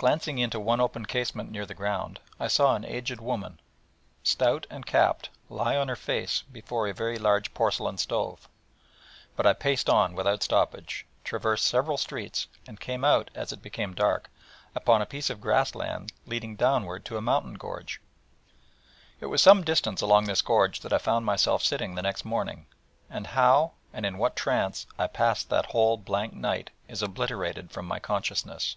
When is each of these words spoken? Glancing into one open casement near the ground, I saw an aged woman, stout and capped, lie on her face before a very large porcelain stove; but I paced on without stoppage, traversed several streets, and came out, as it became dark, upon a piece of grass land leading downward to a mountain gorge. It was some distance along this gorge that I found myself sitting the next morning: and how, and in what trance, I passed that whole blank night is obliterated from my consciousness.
Glancing 0.00 0.38
into 0.38 0.60
one 0.60 0.80
open 0.80 1.06
casement 1.06 1.50
near 1.50 1.66
the 1.66 1.74
ground, 1.74 2.20
I 2.38 2.46
saw 2.46 2.76
an 2.76 2.84
aged 2.84 3.20
woman, 3.20 3.58
stout 4.22 4.64
and 4.70 4.86
capped, 4.86 5.28
lie 5.48 5.74
on 5.76 5.88
her 5.88 5.96
face 5.96 6.42
before 6.52 6.86
a 6.86 6.94
very 6.94 7.18
large 7.18 7.52
porcelain 7.52 7.98
stove; 7.98 8.48
but 9.34 9.44
I 9.44 9.54
paced 9.54 9.90
on 9.90 10.14
without 10.14 10.44
stoppage, 10.44 11.04
traversed 11.24 11.66
several 11.66 11.98
streets, 11.98 12.46
and 12.64 12.78
came 12.78 13.04
out, 13.04 13.28
as 13.34 13.52
it 13.52 13.60
became 13.60 13.92
dark, 13.92 14.30
upon 14.72 15.02
a 15.02 15.12
piece 15.14 15.30
of 15.30 15.40
grass 15.40 15.74
land 15.74 16.12
leading 16.26 16.54
downward 16.54 17.04
to 17.06 17.16
a 17.16 17.20
mountain 17.20 17.54
gorge. 17.54 18.00
It 19.18 19.26
was 19.26 19.42
some 19.42 19.64
distance 19.64 20.00
along 20.00 20.26
this 20.26 20.42
gorge 20.42 20.78
that 20.82 20.92
I 20.92 20.98
found 20.98 21.26
myself 21.26 21.64
sitting 21.64 21.96
the 21.96 22.02
next 22.02 22.24
morning: 22.24 22.66
and 23.10 23.26
how, 23.26 23.72
and 23.92 24.06
in 24.06 24.16
what 24.16 24.36
trance, 24.36 24.86
I 24.96 25.08
passed 25.08 25.48
that 25.50 25.66
whole 25.66 25.96
blank 25.96 26.34
night 26.34 26.70
is 26.86 27.02
obliterated 27.02 27.72
from 27.72 27.86
my 27.86 27.98
consciousness. 27.98 28.76